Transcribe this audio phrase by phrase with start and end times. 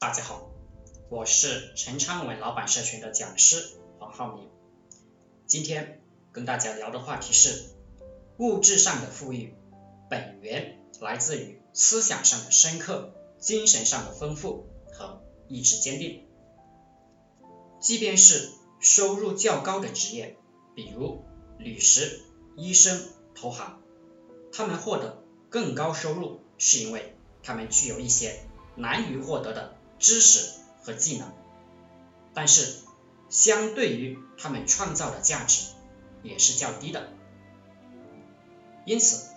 [0.00, 0.50] 大家好，
[1.10, 4.48] 我是陈昌文老板社群的讲师黄浩明。
[5.46, 6.00] 今天
[6.32, 7.66] 跟大家聊的话题是
[8.38, 9.54] 物质上的富裕，
[10.08, 16.24] 本源来自于思想上的深刻、精神上的丰富和意志坚定。
[17.78, 20.38] 即便是收入较高的职业，
[20.74, 21.26] 比如
[21.58, 22.22] 律师、
[22.56, 23.82] 医生、投行，
[24.50, 28.40] 他们获得更高收入，是因为他们具有一些
[28.76, 31.32] 难于获得的知识和技能，
[32.34, 32.78] 但是
[33.28, 35.66] 相对于他们创造的价值
[36.24, 37.12] 也是较低的。
[38.86, 39.28] 因此，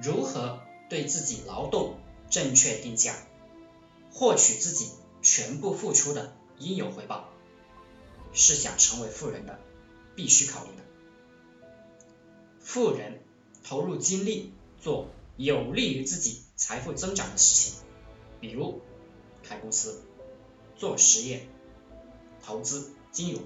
[0.00, 1.98] 如何对自己劳动
[2.30, 3.14] 正确定价，
[4.12, 7.28] 获取自己全部付出的应有回报？
[8.32, 9.58] 是想成为富人的
[10.14, 10.84] 必须考虑的。
[12.60, 13.24] 富人
[13.64, 17.80] 投入精力做有利于自己财富增长的事情，
[18.40, 18.80] 比如
[19.50, 20.04] 开公司、
[20.76, 21.48] 做实业、
[22.40, 23.42] 投资、金融。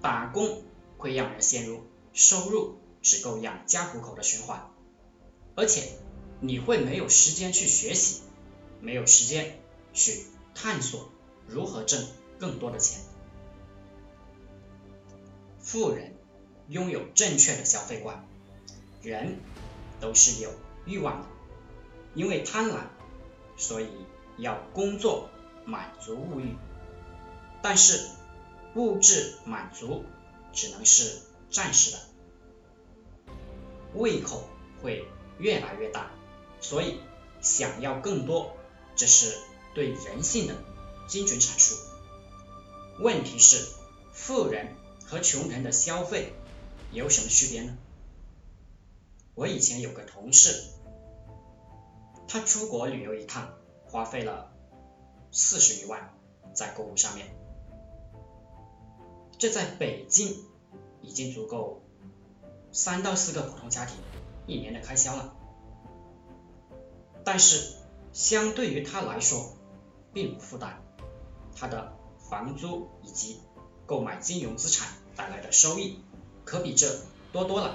[0.00, 0.62] 打工
[0.96, 1.82] 会让人陷入
[2.14, 4.70] 收入只够养家糊口的循环，
[5.56, 5.98] 而且
[6.40, 8.22] 你会没有时间去学习，
[8.80, 9.60] 没有时间
[9.92, 11.10] 去探索
[11.46, 12.06] 如何挣
[12.38, 13.02] 更多的钱。
[15.60, 16.14] 富人
[16.68, 18.26] 拥有正确的消费观，
[19.02, 19.38] 人
[20.00, 20.50] 都是有
[20.86, 21.26] 欲望的，
[22.14, 22.84] 因为贪婪，
[23.58, 23.88] 所以
[24.38, 25.28] 要工作
[25.64, 26.56] 满足物欲。
[27.60, 28.08] 但是
[28.74, 30.04] 物质满足
[30.52, 31.98] 只能是暂时的，
[33.94, 34.48] 胃口
[34.82, 35.04] 会
[35.38, 36.10] 越来越大，
[36.60, 37.00] 所以
[37.40, 38.56] 想要更多，
[38.96, 39.36] 这是
[39.74, 40.54] 对人性的
[41.06, 41.74] 精准阐述。
[43.00, 43.66] 问题是
[44.12, 44.74] 富人。
[45.10, 46.34] 和穷人的消费
[46.92, 47.78] 有什么区别呢？
[49.34, 50.64] 我以前有个同事，
[52.28, 53.54] 他出国旅游一趟，
[53.88, 54.52] 花费了
[55.30, 56.14] 四十余万
[56.54, 57.26] 在购物上面，
[59.38, 60.44] 这在北京
[61.02, 61.82] 已经足够
[62.72, 63.96] 三到四个普通家庭
[64.46, 65.34] 一年的开销了。
[67.24, 67.76] 但是
[68.12, 69.52] 相对于他来说，
[70.12, 70.76] 并不负担，
[71.56, 73.40] 他的房租以及。
[73.88, 76.04] 购买金融资产带来的收益
[76.44, 77.00] 可比这
[77.32, 77.74] 多多了。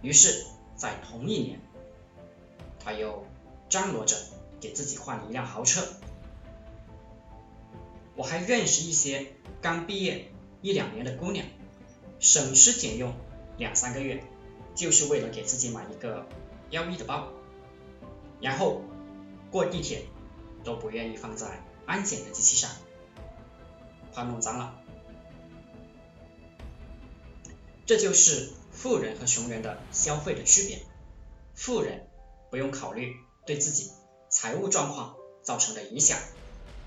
[0.00, 1.60] 于是，在同一年，
[2.82, 3.26] 他又
[3.68, 4.16] 张罗着
[4.60, 5.86] 给自己换了一辆豪车。
[8.16, 9.32] 我还认识一些
[9.62, 11.46] 刚毕业一两年的姑娘，
[12.18, 13.14] 省吃俭用
[13.56, 14.22] 两三个月，
[14.74, 16.26] 就是为了给自己买一个
[16.70, 17.28] LV 的包，
[18.40, 18.82] 然后
[19.50, 20.04] 过地铁
[20.62, 22.70] 都不愿意放在安检的机器上，
[24.12, 24.76] 怕弄脏了。
[27.86, 30.78] 这就是富人和穷人的消费的区别。
[31.54, 32.06] 富人
[32.50, 33.16] 不用考虑
[33.46, 33.90] 对自己
[34.30, 36.18] 财务状况造成的影响，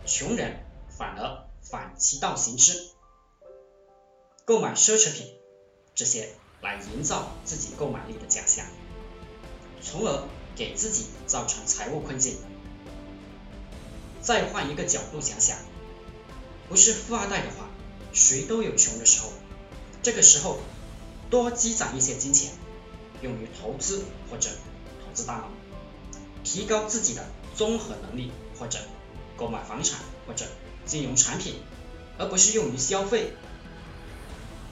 [0.05, 2.89] 穷人反而反其道行之，
[4.45, 5.35] 购买奢侈品
[5.93, 6.29] 这些
[6.61, 8.65] 来营造自己购买力的假象，
[9.81, 10.23] 从而
[10.55, 12.37] 给自己造成财务困境。
[14.21, 15.57] 再换一个角度想想，
[16.69, 17.67] 不是富二代的话，
[18.13, 19.29] 谁都有穷的时候，
[20.01, 20.57] 这个时候。
[21.29, 22.51] 多积攒一些金钱，
[23.23, 24.51] 用于投资或者
[25.03, 25.49] 投资大脑，
[26.43, 28.79] 提高自己的综合能力，或者
[29.37, 30.45] 购买房产或者
[30.85, 31.61] 金融产品，
[32.17, 33.33] 而不是用于消费。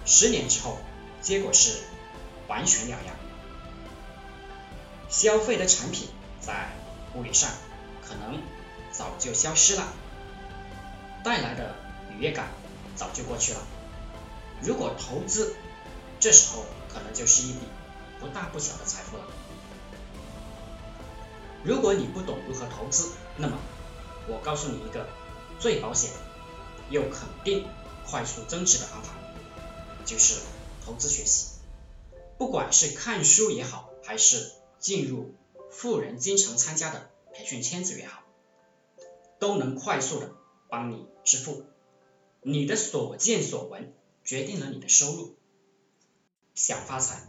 [0.05, 0.77] 十年之后，
[1.21, 1.79] 结果是
[2.47, 3.15] 完全两样。
[5.09, 6.07] 消费的产品
[6.39, 6.71] 在
[7.15, 7.49] 物理上
[8.01, 8.41] 可能
[8.91, 9.93] 早就消失了，
[11.23, 11.75] 带来的
[12.11, 12.47] 愉悦感
[12.95, 13.59] 早就过去了。
[14.61, 15.55] 如果投资，
[16.19, 17.59] 这时候可能就是一笔
[18.19, 19.23] 不大不小的财富了。
[21.63, 23.57] 如果你不懂如何投资，那么
[24.27, 25.07] 我告诉你一个
[25.59, 26.11] 最保险
[26.89, 27.67] 又肯定
[28.05, 29.13] 快速增值的方法，
[30.05, 30.41] 就是
[30.83, 31.49] 投资学习。
[32.37, 35.35] 不管是看书也好，还是进入
[35.69, 38.23] 富人经常参加的培训圈子也好，
[39.39, 40.33] 都能快速的
[40.67, 41.63] 帮你致富。
[42.41, 43.93] 你的所见所闻
[44.23, 45.35] 决定了你的收入。
[46.55, 47.27] 想发财，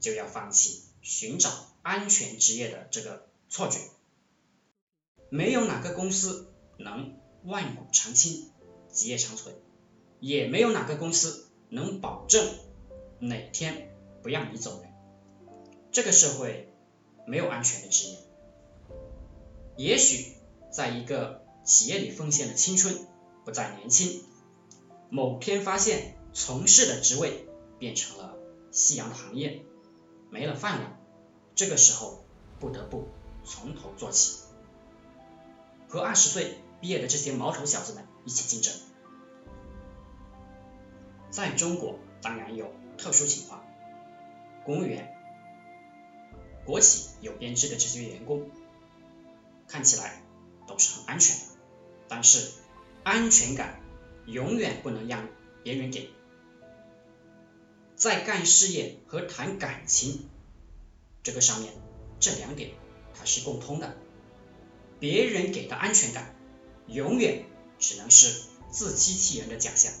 [0.00, 1.50] 就要放弃寻找
[1.82, 3.80] 安全职业的这个错觉。
[5.28, 8.50] 没有哪个公司能万古长青、
[8.88, 9.54] 基业长存，
[10.20, 12.56] 也没有哪个公司能保证
[13.18, 14.90] 哪天不让你走人。
[15.92, 16.72] 这个社会
[17.26, 18.18] 没有安全的职业。
[19.76, 20.36] 也许
[20.70, 23.06] 在一个企业里奉献的青春
[23.44, 24.22] 不再年轻，
[25.10, 27.46] 某天发现从事的职位
[27.78, 28.36] 变成了。
[28.72, 29.64] 夕阳的行业
[30.30, 31.00] 没了饭碗，
[31.56, 32.24] 这个时候
[32.60, 33.08] 不得不
[33.44, 34.40] 从头做起。
[35.88, 38.72] 和二十岁毕业的这些毛头小子们一起竞争。
[41.30, 43.64] 在中国当然有特殊情况，
[44.64, 45.16] 公务员、
[46.64, 48.50] 国企有编制的这些员工，
[49.66, 50.22] 看起来
[50.66, 51.42] 都是很安全的，
[52.08, 52.52] 但是
[53.02, 53.80] 安全感
[54.26, 55.26] 永远不能让
[55.64, 56.10] 别人给。
[57.96, 60.28] 在干事业和谈感情
[61.22, 61.72] 这个上面，
[62.18, 62.70] 这两点
[63.14, 63.96] 它是共通的。
[64.98, 66.36] 别人给的安全感，
[66.86, 67.46] 永远
[67.78, 69.92] 只能是自欺欺人的假象，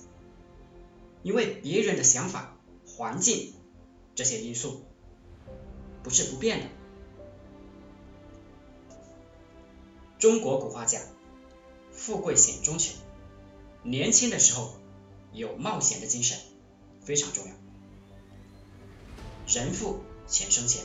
[1.22, 3.54] 因为别人的想法、环境
[4.14, 4.84] 这些因素
[6.02, 6.66] 不是不变的。
[10.18, 11.00] 中国古话讲，
[11.92, 12.92] 富贵险中求，
[13.82, 14.74] 年轻的时候
[15.32, 16.36] 有冒险的精神
[17.00, 17.54] 非常重要。
[19.46, 20.84] 人富钱生钱，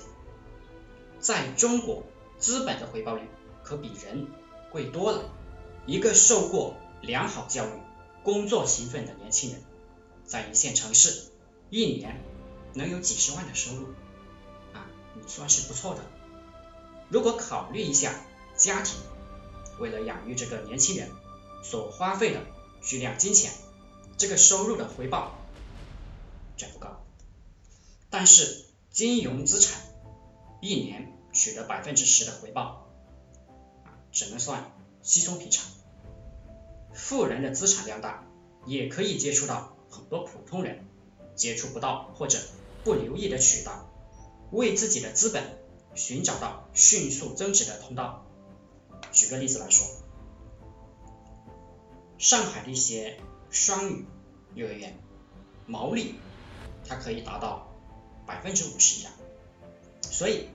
[1.20, 2.06] 在中国，
[2.46, 3.24] 资本的回报率
[3.64, 4.28] 可比人
[4.72, 5.32] 贵多了。
[5.88, 7.72] 一个受过良好教育、
[8.24, 9.64] 工作勤奋的年轻人，
[10.26, 11.32] 在一线城市，
[11.72, 12.22] 一年
[12.76, 13.88] 能有几十万的收入，
[14.74, 16.04] 啊，你算是不错的。
[17.10, 18.14] 如果考虑一下
[18.56, 19.00] 家庭
[19.80, 21.10] 为了养育这个年轻人
[21.64, 22.44] 所花费的
[22.84, 23.52] 巨量金钱，
[24.18, 25.36] 这个收入的回报
[26.58, 27.04] 真不高。
[28.12, 29.82] 但是金融资产
[30.62, 32.88] 一年取得百分之十的回报，
[34.12, 34.72] 只能算
[35.04, 35.70] 稀松平常。
[36.94, 38.26] 富人的资产量大，
[38.66, 40.88] 也可以接触到很多普通人
[41.36, 42.40] 接触不到或者
[42.84, 43.88] 不留意的渠道，
[44.50, 45.44] 为自己的资本
[45.94, 48.26] 寻找到迅速增值的通道。
[49.12, 49.86] 举个例子来说，
[52.18, 53.20] 上海的一些
[53.52, 54.08] 双语
[54.56, 54.98] 幼儿园
[55.68, 56.16] 毛利，
[56.88, 57.72] 它可以达到。
[58.28, 59.12] 百分之五十以上，
[60.02, 60.50] 所以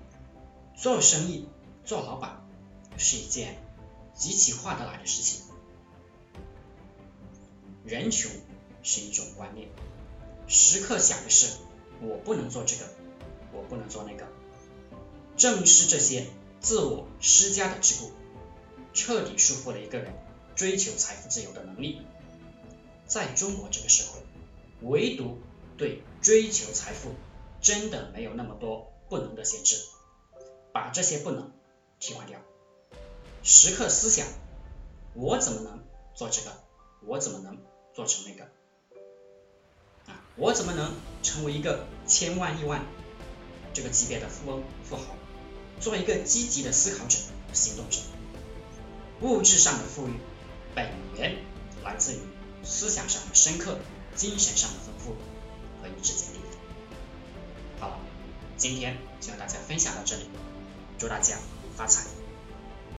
[0.80, 1.46] 做生意、
[1.84, 2.42] 做老板
[2.96, 3.58] 是一件
[4.14, 5.42] 极其划得来的事情。
[7.84, 8.30] 人穷
[8.82, 9.68] 是一种观念，
[10.48, 11.58] 时刻想的是
[12.00, 12.86] 我不能做这个，
[13.52, 14.26] 我不能做那个。
[15.36, 16.26] 正是这些
[16.60, 18.10] 自我施加的桎梏，
[18.94, 20.14] 彻底束缚了一个人
[20.56, 22.00] 追求财富自由的能力。
[23.06, 24.22] 在中国这个社会，
[24.88, 25.36] 唯独
[25.76, 27.10] 对追求财富。
[27.60, 29.76] 真的没有那么多不能的限制，
[30.72, 31.52] 把这些不能
[31.98, 32.38] 替换掉，
[33.42, 34.26] 时刻思想
[35.14, 35.82] 我怎么能
[36.14, 36.52] 做这个，
[37.06, 37.58] 我怎么能
[37.94, 38.44] 做成那个
[40.06, 42.84] 啊，我怎么能成为一个千万亿万
[43.72, 45.02] 这个级别的富翁富豪，
[45.80, 47.18] 做一个积极的思考者、
[47.52, 48.00] 行动者。
[49.20, 50.12] 物质上的富裕
[50.74, 51.36] 本源
[51.84, 52.18] 来自于
[52.64, 53.78] 思想上的深刻、
[54.16, 55.14] 精神上的丰富
[55.82, 56.40] 和意志坚定。
[57.78, 57.98] 好了，
[58.56, 60.22] 今天就和大家分享到这里，
[61.00, 61.34] 祝大家
[61.74, 62.19] 发财。